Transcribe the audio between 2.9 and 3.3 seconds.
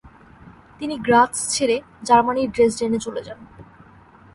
চলে